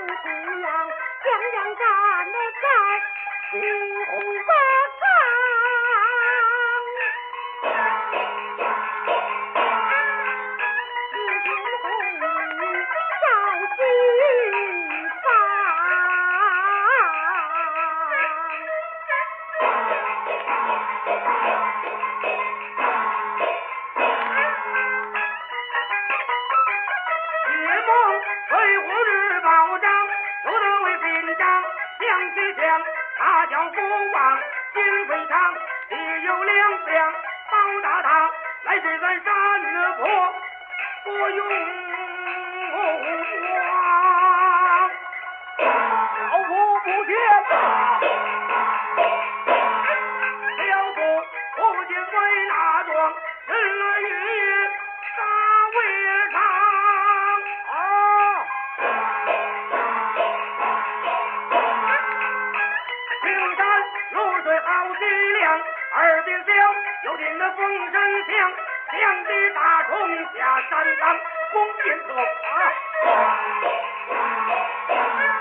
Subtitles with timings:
[0.00, 0.66] 不顾娘
[1.22, 2.32] 将养大得
[2.62, 2.66] 在
[3.58, 3.60] 五
[4.06, 4.12] 红
[4.46, 4.52] 八
[4.98, 5.02] 彩
[34.74, 35.54] 金飞汤，
[35.90, 37.12] 也有两将
[37.50, 38.30] 包大堂，
[38.64, 39.66] 来使咱杀女
[39.98, 40.34] 婆
[41.04, 41.48] 不用
[42.72, 43.81] 慌。
[66.24, 66.50] 点枪，
[67.38, 67.94] 那风声
[68.26, 68.52] 响，
[68.92, 69.90] 像这大虫
[70.34, 71.18] 下山岗，
[71.52, 72.72] 弓箭可啊。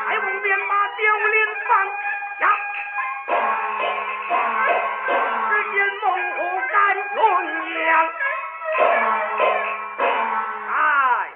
[0.07, 1.33] 太公便把雕翎
[1.67, 1.69] 放
[2.39, 2.41] 下，
[5.49, 6.39] 只见猛虎
[6.71, 6.75] 赶
[7.13, 7.17] 孙
[7.83, 7.89] 杨，
[10.67, 10.73] 哎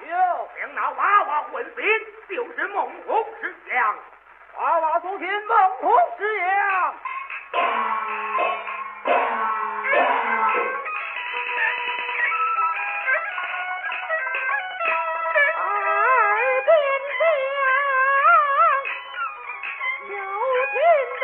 [0.08, 0.12] 呦，
[0.60, 1.82] 将那娃娃问清，
[2.28, 3.74] 就是孟虎是将，
[4.58, 5.94] 娃娃速请孟虎。
[20.76, 21.15] Jim!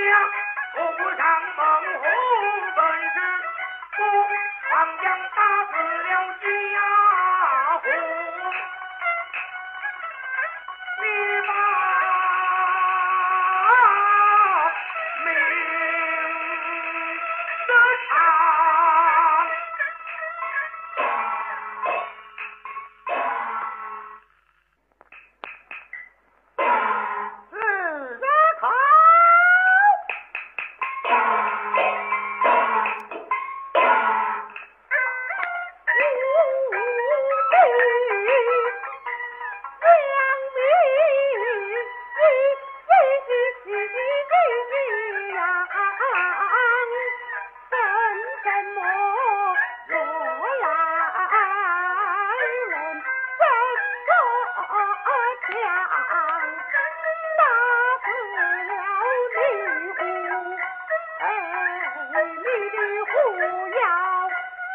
[0.00, 0.57] milk.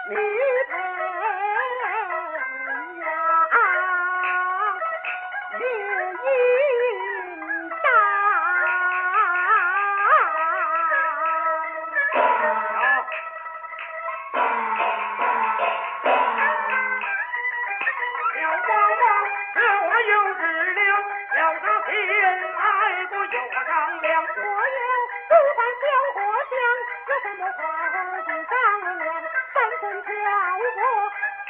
[0.06, 0.12] 有
[23.50, 24.64] 个钢梁，我啊
[25.28, 25.84] 煮饭，烧
[26.14, 26.16] 火
[26.50, 26.52] 香，
[27.08, 27.58] 有什么好
[28.26, 28.54] 紧张？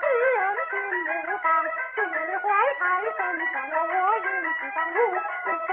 [0.00, 0.72] 夫人进
[1.04, 1.44] 洞房
[1.94, 2.48] 只见怀
[2.78, 2.82] 胎
[3.18, 3.20] 生
[3.52, 4.26] 下了我因
[4.58, 5.70] 此放入我父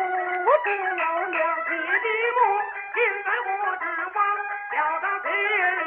[0.64, 1.72] 子有两的
[2.04, 2.40] 弟墓
[2.94, 3.84] 现在我只
[4.14, 4.20] 望
[4.70, 5.87] 表大姐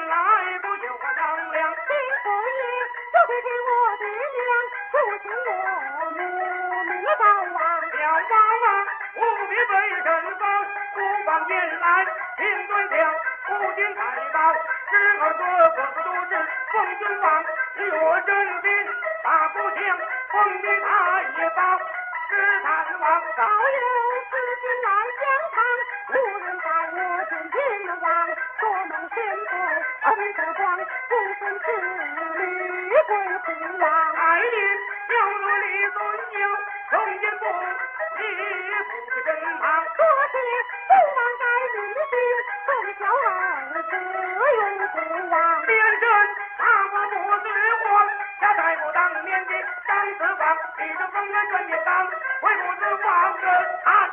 [8.20, 8.28] 亡。
[8.28, 8.66] 小娃娃，
[9.16, 9.18] 务
[9.48, 9.72] 必对
[10.02, 10.08] 阵
[10.38, 10.42] 方，
[10.94, 11.50] 不妨前
[11.80, 11.84] 来
[12.36, 12.98] 请对将，
[13.46, 13.98] 不仅太
[14.32, 14.36] 保，
[14.90, 15.42] 十二个
[15.76, 16.32] 各不都是
[16.72, 17.24] 奉君王，
[17.76, 17.80] 岳
[18.26, 18.28] 真
[18.62, 18.68] 兵
[19.22, 19.80] 大不强，
[20.32, 20.88] 奉的他
[21.22, 21.58] 也保，
[22.28, 22.30] 是
[22.62, 22.68] 探
[23.00, 23.78] 王早有
[24.30, 24.88] 知心来
[25.20, 25.22] 相
[25.54, 25.58] 抗，
[26.08, 27.56] 无人在我前前
[28.00, 28.04] 望，
[28.60, 29.16] 做梦先
[29.48, 29.52] 对
[30.02, 30.62] 二得光，
[31.08, 31.66] 不分是
[32.38, 32.40] 女
[33.06, 33.10] 归
[33.44, 33.46] 父
[33.78, 33.84] 王。
[34.14, 34.54] 爱念
[35.08, 35.98] 小若李尊
[36.30, 36.40] 娘，
[50.50, 53.42] 一阵风儿转面当，为母子望着
[53.84, 54.09] 看。